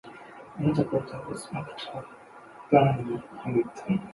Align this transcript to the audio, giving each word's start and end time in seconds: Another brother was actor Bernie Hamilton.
Another 0.57 0.83
brother 0.83 1.21
was 1.29 1.47
actor 1.53 2.03
Bernie 2.71 3.21
Hamilton. 3.43 4.09